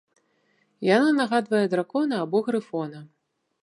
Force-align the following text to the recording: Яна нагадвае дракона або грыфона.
Яна 0.95 1.09
нагадвае 1.19 1.63
дракона 1.77 2.15
або 2.25 2.37
грыфона. 2.49 3.09